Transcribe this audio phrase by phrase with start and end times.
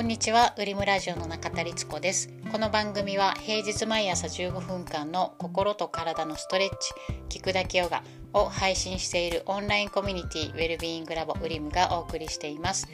[0.00, 2.30] こんにちは、ウリムラジオの中田律子です。
[2.50, 6.70] この番組は平日毎朝15分間の心と体のストレッ
[7.28, 8.02] チ、聞くだけヨガ
[8.32, 12.88] を配信しているオンラインコミュニティウェルビーイングラボウリムがお送りしています。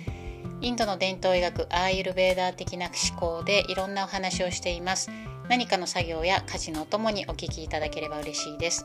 [0.61, 5.09] インドの伝統医学アーユルベーダー的な思考でいろんなお話をしています。
[5.49, 8.83] 何かの作業や家事のお供にお聞きいただければ嬉しいです。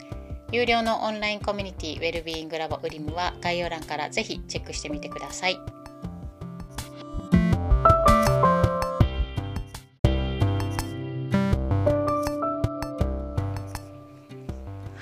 [0.52, 5.80] 有料のオンラインコミュニティウェルビーイングラボウリムは概要欄からぜひチェックしてみてください。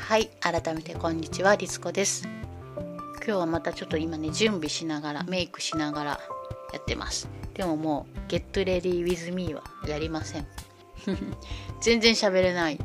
[0.10, 2.28] はい、改めてこんにちは、リツコです。
[3.18, 6.10] 今日はまたちょっと今ね、準備しながら、メイクしながら
[6.74, 7.30] やってます。
[7.54, 10.48] でももう、Get Ready with Me はやりません。
[11.80, 12.80] 全然喋れない。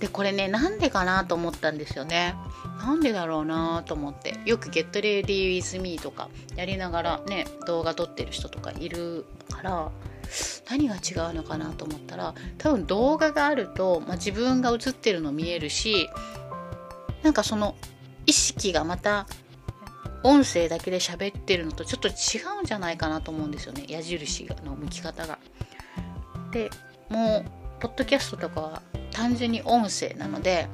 [0.00, 2.34] で、これね、なんでかなと思ったんですよね。
[2.78, 4.38] なんでだろうなと思って。
[4.44, 5.24] よく Get Ready
[5.56, 9.90] with Me とかやりながらね、動画撮ってる人とかいるから、
[10.68, 16.08] 何が違うのかなと思ったら多分動画があると、まあ、自分が映ってるの見えるし
[17.22, 17.74] なんかその
[18.26, 19.26] 意識がまた
[20.22, 25.38] 音声だけで喋ってるのとちょっと違うんじゃないかなと思うんですよね矢印の向き方が。
[26.52, 26.70] で
[27.08, 30.68] もうポッドキャストとかは単純に音声なので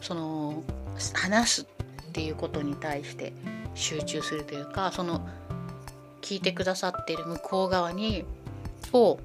[0.00, 0.62] その
[1.14, 3.32] 話すっていうことに対して
[3.74, 5.26] 集中するというかその
[6.20, 8.24] 聞いてくださっている向こう側に
[8.92, 9.18] を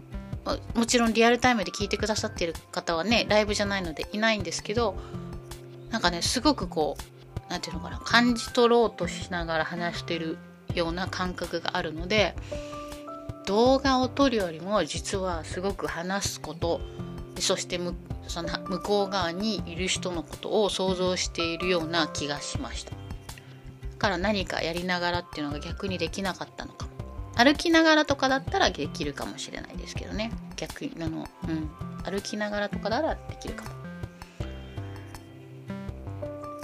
[0.75, 4.95] もちろんリアルタイムで聞いてくださってる方はねライブじゃないのでいないんですけど
[5.89, 10.37] なんかねすごくこう何て言うのかな感じ取ろうとしながら話してる
[10.73, 12.35] ような感覚があるので
[13.47, 16.81] 動画を撮るよりも実はすごく話すこと
[17.39, 17.95] そしてむ
[18.27, 23.05] その向こう側にいる人のことを想像しているような気がしました。
[24.05, 26.91] から何かやりながらっていうのが逆にできなかったのかも
[27.35, 30.31] 歩きながらとかだったらできるかもしれないですけどね。
[30.55, 31.69] 逆にあのうん。
[32.03, 33.69] 歩きながらとかならできるかも。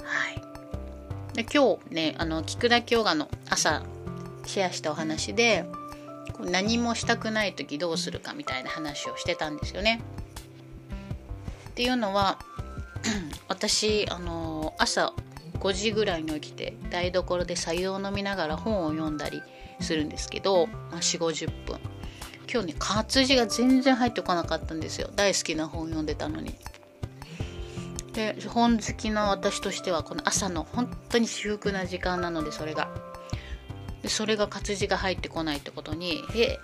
[0.04, 1.34] はい。
[1.34, 3.82] で今日ねあの聞くだけヨガの朝
[4.46, 5.64] シェアしたお話で
[6.40, 10.00] 何もしたくない時どうするかみたいな話をしてたんですよね。
[11.70, 12.38] っていうのは
[13.48, 15.12] 私あの朝
[15.62, 19.40] 5時ぐらいに起きて台所で白湯を飲みながら本を読んだり
[19.80, 21.78] するんですけど、まあ、4 5 0分。
[22.52, 25.08] 今日ね活字が全然入ってこなかったんですよ。
[25.14, 26.56] 大好きな本読んでたのに。
[28.12, 32.88] で本好きな私としてはこの朝の本当に至福な時間なのでそれが。
[34.02, 36.58] でそれが活字が入ってこないってことにえ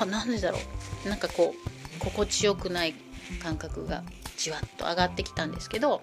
[0.00, 0.58] あなんでだろ
[1.04, 1.08] う。
[1.10, 2.94] なんかこう心地よくない
[3.42, 4.02] 感覚が
[4.38, 6.00] じわっと上がってきたんですけど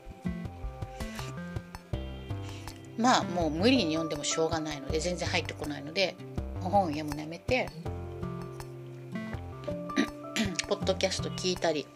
[2.97, 6.15] まあもう無理に読んでもしょうがないので全然入ってこないので
[6.61, 7.69] 本を読むのやめて
[10.67, 11.87] ポッドキャスト聞いたり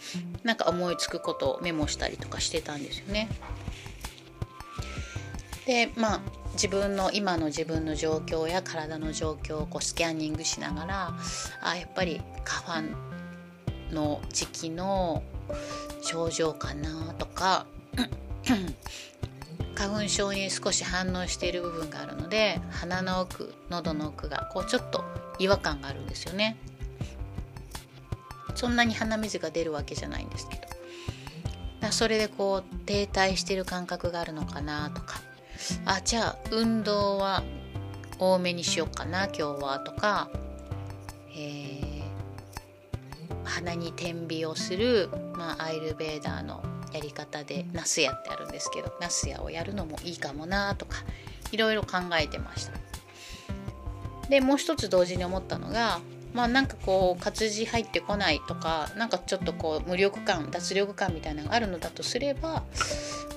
[0.43, 3.27] なんか思いつくことをメモしたりとかしてたんですよね。
[5.65, 6.21] でまあ
[6.53, 11.13] 自分の今の自分の状況や体の状況をこうスキャンニングしながら
[11.61, 12.81] あやっぱり花
[13.89, 15.23] 粉の時期の
[16.01, 17.65] 症状かなとか
[19.81, 25.03] 花粉症に少し反応している部分があるので鼻の奥喉の奥がこうちょっと
[25.39, 26.55] 違和感があるんですよね。
[28.53, 30.61] そんなに鼻水が出るわけじゃないんですけど。
[31.79, 35.19] だそれでこう停滞してる感覚があるのかなとか。
[35.85, 37.41] あじゃあ運動は
[38.19, 40.29] 多めにしようかな今日はとか、
[41.31, 42.03] えー、
[43.45, 46.63] 鼻に点鼻をする、まあ、アイルベーダーの
[46.93, 50.97] やり方でナスヤってあるんですけどナスヤをやるのもいいかもなとか
[51.51, 52.73] いろいろ考えてました。
[54.29, 55.99] でもう一つ同時に思ったのが
[56.33, 62.63] まあなんかこう活字入ってこないとかなんかちょっとこう無力感脱力感みたいなのがあるのだとすれば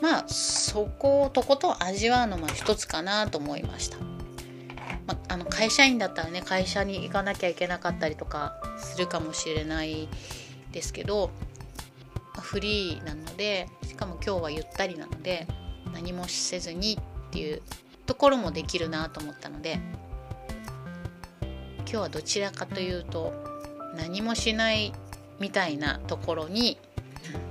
[0.01, 10.09] まあそこをとことん味わうのも一つかなと思いました、まあ、あの会社員だったらね会社に行かなきゃいけなかったりとかするかもしれない
[10.71, 11.31] ですけど
[12.55, 15.49] フリーなのでしかも今日はゆったりなので
[15.93, 16.97] 何もせずに
[17.29, 17.61] っていう
[18.07, 19.81] ところもできるなと思ったので
[21.79, 23.33] 今日はどちらかというと
[23.97, 24.93] 何もしない
[25.41, 26.79] みたいなところに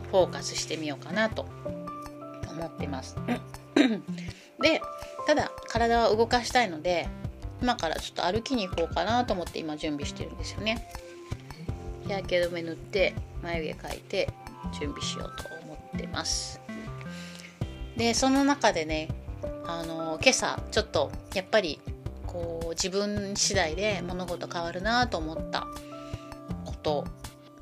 [0.09, 1.47] フォーカスしてみようかなと
[2.49, 3.17] 思ってます。
[4.61, 4.81] で
[5.27, 7.09] ただ体は動かしたいので
[7.61, 10.87] 今からちょっと歩きに行こうかなと思って今準備してるんですよね。
[12.05, 14.29] 日焼け止め塗って眉毛描いて
[14.73, 16.59] 準備しようと思ってます。
[17.97, 19.09] でその中でね
[19.65, 21.79] あの今朝ちょっとやっぱり
[22.25, 25.67] こう自分次第で物事変わるなと思った
[26.65, 27.05] こと。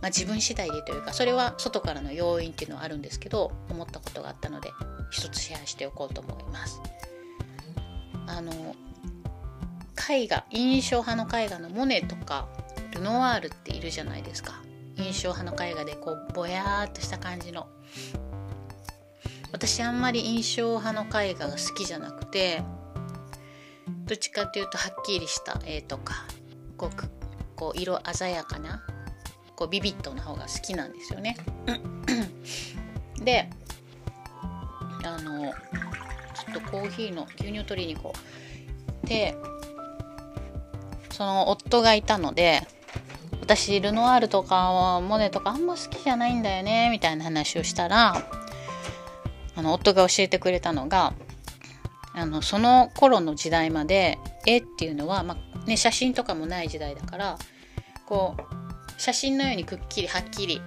[0.02, 4.72] まあ、自分次第でというかそれは外からの要因っていうのはあるんですけど思ったことがあったので
[5.12, 6.82] 一つシェアしておこうと思います。
[8.26, 8.52] あの
[10.10, 12.48] 絵画印象派の絵画のモネとか
[12.96, 14.62] ルノワールっているじゃないですか。
[14.98, 17.68] 印象派の絵画でこうぼやーっとした感じの
[19.52, 22.64] 私あんまり印象派の絵画が好きじゃなくて
[24.06, 26.26] どっちかというとはっきりした絵とか
[26.78, 28.84] こうこう色鮮やかな
[29.56, 31.38] こうビビッドな方が好きなんですよね。
[33.24, 33.50] で
[35.04, 38.14] あのちょっとコーヒーの牛乳を取りに行こ
[39.04, 39.08] う。
[39.08, 39.36] で
[41.12, 42.68] その夫がいたので
[43.56, 48.16] 私ルノワールとかモネとかあんま好きじゃないんだよねみたいな話をしたら
[49.56, 51.14] あの夫が教えてくれたのが
[52.14, 57.38] あのその頃の時代まで絵っていうのは、まあね、写真とかもない時代だから
[58.06, 60.62] こう写真のようにくっきりはっきり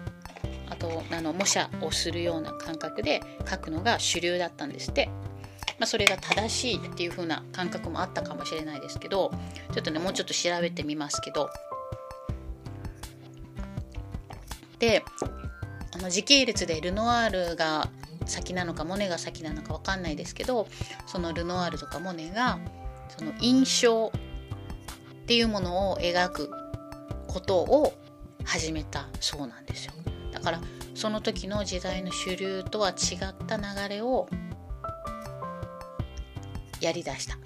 [0.69, 5.09] あとあの模写をするような感覚で描くのが主流だったんですって。
[5.77, 9.33] まあ、それが正しいっていう風な感覚もあったかもしれないですけど
[9.73, 11.51] ちょっとねもうちょっと調べてみますけど
[14.85, 15.03] で
[15.95, 17.89] あの時系列でルノワールが
[18.27, 20.67] 先なのかモネが先なのか分かんないですけど
[21.07, 22.59] そのルノワールとかモネが
[23.17, 26.51] その印象っていうものを描く
[27.29, 27.95] ことを
[28.45, 29.95] 始めたそうなんですよ。
[30.33, 30.61] だから
[30.95, 34.29] その時の時代の主流とは違った流れを
[36.81, 37.39] やりだした。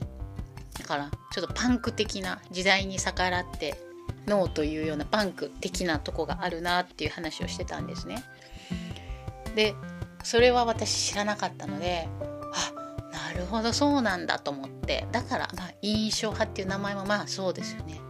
[0.77, 3.88] だからちょっとパンク的な時代に逆らって
[4.29, 8.23] ノーというようなパンク的なとこがあるなっていう話をしてたんですね。
[9.55, 9.75] で
[10.23, 12.09] それは私知らなかったので
[12.55, 12.73] あ
[13.33, 15.07] なるほどそうなんだと思って。
[15.13, 18.01] だからまあ印象派っていう名前もまあそうですよね。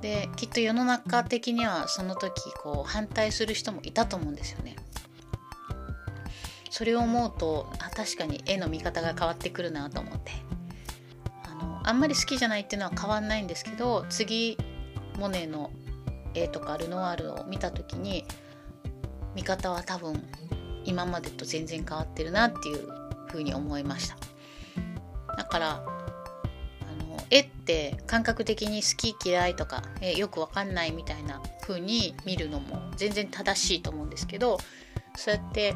[0.00, 4.76] できっと世の中的にはその時こう反対する人もいたと思うんですよね。
[6.70, 10.32] それを思うとあ確かに絵の見方が変わってくるなと思って。
[11.44, 14.56] あのあんまり好きじゃないっていうのは変わんないんですけど次
[15.18, 15.70] モネの
[16.34, 18.24] 絵とかルノワールを見た時に
[19.34, 20.22] 見方は多分
[20.84, 22.88] 今までと全然変わってるなっていう
[23.26, 24.16] ふうに思いました。
[25.36, 34.58] だからあの絵って感覚的に好き嫌いとか、えよくわかんないみたいな風に見るのも全然正しいと思うんですけど
[35.16, 35.74] そうやって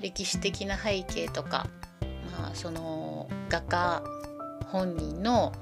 [0.00, 1.66] 歴史的な背景とか、
[2.38, 4.02] まあ、その画家
[4.70, 5.52] 本人の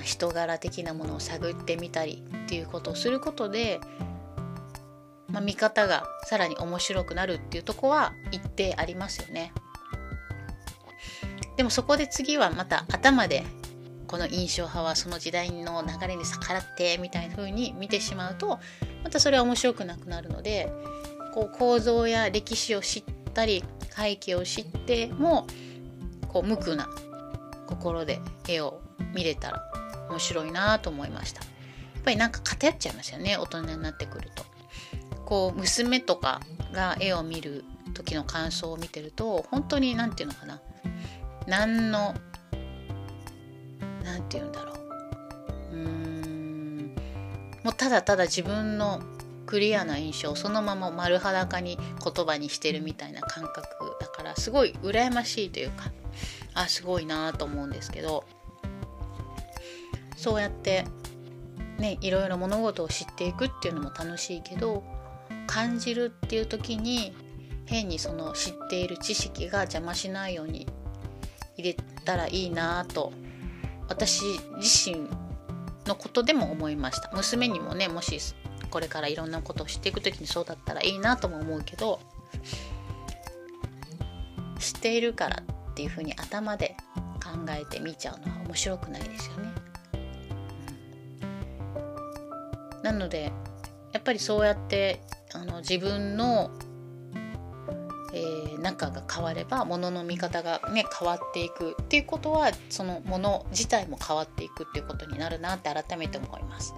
[0.00, 3.80] 人柄的なものを探ってみたりっていうことをすることで、
[5.28, 9.52] まあ、見方がさらに面白くなるっていうとこは一定ありますよね。
[11.56, 13.44] でもそこで次はまた頭で
[14.06, 18.58] この印象派はその時代の流れに逆らってみたいな風に見てしまうと
[19.04, 20.72] またそれは面白くなくなるので
[21.32, 23.04] こう構造や歴史を知っ
[23.34, 23.62] たり
[23.94, 25.46] 背景を知っても
[26.28, 26.88] こう無垢な
[27.68, 28.80] 心で絵を
[29.14, 29.79] 見れたら
[30.10, 31.40] 面白いなと思いました。
[31.40, 31.46] や
[32.00, 34.44] っぱりなんか偏っちゃいますよね大人になってくると。
[35.24, 36.40] こう娘とか
[36.72, 37.64] が絵を見る
[37.94, 40.60] 時の感想を見てると本当に何て言うのかな。
[41.46, 42.14] 何の
[44.02, 44.76] 何て言うんだろう。
[45.72, 46.94] うーん。
[47.62, 49.02] もうただただ自分の
[49.50, 55.90] クリアな印象そのまま丸裸に言葉にしてるみたいな感覚だからすごい羨ましいというか
[56.54, 58.24] あすごいなと思うんですけど
[60.20, 60.84] そうやって
[61.78, 64.84] ねいろいろ物事を知っていくっていうのも楽しいけど
[65.46, 67.16] 感じるっていう時に
[67.64, 70.66] 変にその知っている知識が邪魔しないように
[71.56, 73.14] 入れたらいいなと
[73.88, 74.22] 私
[74.58, 75.08] 自身
[75.86, 78.18] のことでも思いました娘にもねもし
[78.70, 81.98] これからいろんなことを知っていく時にそうだったらいいなとも思うけど
[84.58, 86.76] 知っているからっていうふうに頭で
[87.24, 89.49] 考えてみちゃうのは面白くないですよね。
[92.92, 93.32] なので
[93.92, 95.00] やっぱりそうやって
[95.32, 96.50] あの自分の
[98.12, 106.74] えー、仲が変われば物の見方がね変わっていくっていうことはそのもの自体も変わっていくっていうことになるなって改めて思います。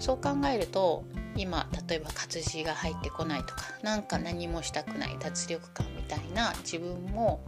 [0.00, 1.04] そう考えると
[1.36, 7.44] 今例えば活字が入ってこないとか何か何もしたくない脱力感みたいな自分も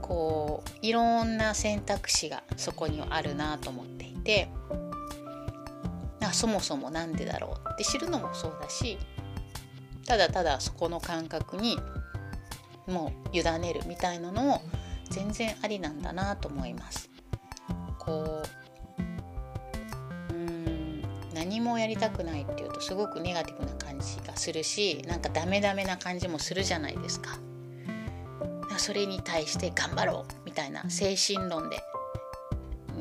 [0.00, 4.48] こういろんな選択肢がそこにはあるなと思っていて
[6.32, 8.98] そもそも何でだろうって知るのもそうだし
[10.06, 11.78] ただただそこの感覚に
[12.86, 14.62] もう委ねるみたいなのも
[15.10, 17.10] 全然ありなんだなと思います。
[17.98, 18.42] こ
[20.30, 21.02] ううん
[21.34, 27.38] 何もやりたくないっていうとすごくネガティブな感じがするしなんかダメダメな感じもするじゃないですか。
[28.78, 31.78] それに対して頑張ろうみたいな精神論で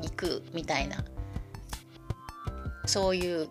[0.03, 1.03] 行くみたいな
[2.85, 3.49] そういう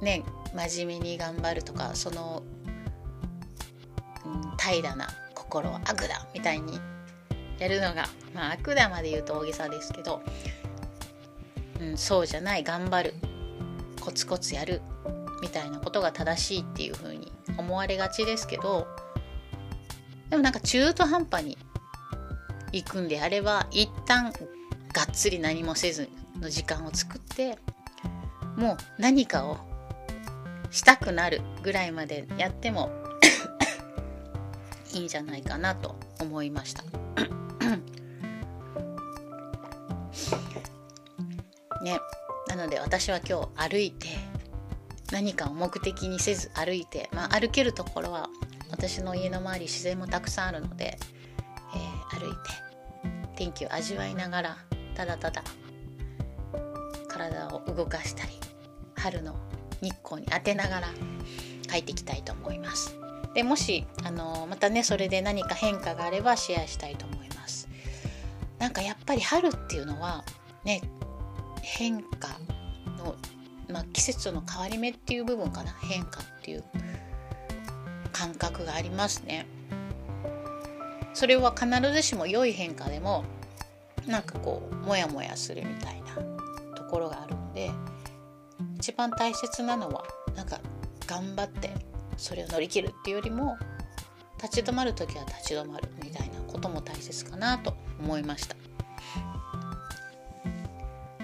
[0.00, 0.22] ね
[0.54, 2.42] 真面目に頑張るとかその、
[4.24, 6.78] うん、平らな心は悪だみたいに
[7.58, 10.22] やるのがまあ悪だまで言うと大げさですけど、
[11.80, 13.14] うん、そうじゃない頑張る
[14.00, 14.82] コツコツやる
[15.42, 18.86] みたいなことが正しいっていう風に思われがちですけど
[20.30, 21.56] でもなんか中途半端に
[22.72, 24.32] 行くんであれば一旦
[24.92, 26.08] がっつり何もせず
[26.40, 27.58] の時間を作って
[28.56, 29.58] もう何かを
[30.70, 32.90] したくなるぐらいまでやっても
[34.92, 36.82] いいんじゃないかなと思いました。
[41.82, 42.00] ね、
[42.48, 44.08] なので私は今日歩いて
[45.12, 48.28] 何かを目的にせず歩いて、まあ、歩けるところは
[48.70, 50.98] 私の家の周り自然もたくさんあるので、
[51.74, 52.38] えー、歩いて
[53.36, 54.56] 天気を味わいながら
[54.94, 55.44] ただただ
[57.08, 58.45] 体を動かしたり
[59.06, 59.36] 春の
[59.80, 60.88] 日光に当てながら
[61.70, 62.96] 帰っていきたいと思います。
[63.34, 67.68] でもしあのまたねそれで何か変化があればシェアしたいと思います。
[68.58, 70.24] なんかやっぱり春っていうのは
[70.64, 70.80] ね
[71.62, 72.30] 変化
[72.98, 73.14] の、
[73.68, 76.64] まあ、季節の変わり目っていう部分かな変化っていう
[78.12, 79.46] 感覚がありますね。
[81.14, 83.24] それは必ずしも良い変化でも
[84.08, 86.16] なんかこうモヤモヤするみたいな
[86.74, 87.70] ところがあるので
[88.76, 90.60] 一番大切なのはなんか
[91.06, 91.70] 頑張って
[92.16, 93.56] それを乗り切るっていうよりも
[94.42, 98.56] 立ち止まる時は立ち止まるみたいなことも大切かなと思いました。
[101.18, 101.22] は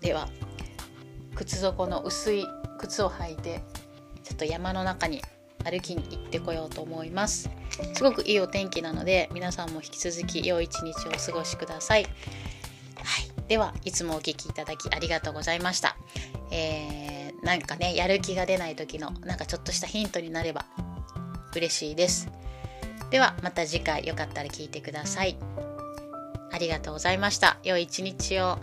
[0.00, 0.04] い。
[0.04, 0.28] では
[1.34, 2.44] 靴底の薄い
[2.78, 3.62] 靴を履いて
[4.24, 5.22] ちょっと山の中に
[5.64, 7.50] 歩きに行ってこようと思います。
[7.94, 12.04] すごくいいお天気なので皆さんも引き続き良い一日をお過ごしください。
[12.04, 12.12] はい。
[13.48, 15.97] ではいつもお聴きいただきありがとうございました。
[16.50, 20.64] えー、なんかねやる気が出ない時のなんかちょっとしたヒントになれば
[21.54, 22.30] 嬉しいです。
[23.10, 25.36] ではまた次回よかったら聞いてください。
[26.50, 27.58] ありがとうございました。
[27.62, 28.58] 良い一日を。